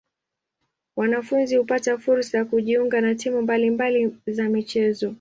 Wanafunzi 0.95 1.55
hupata 1.57 1.97
fursa 1.97 2.37
ya 2.37 2.45
kujiunga 2.45 3.01
na 3.01 3.15
timu 3.15 3.41
mbali 3.41 3.69
mbali 3.69 4.17
za 4.27 4.49
michezo. 4.49 5.09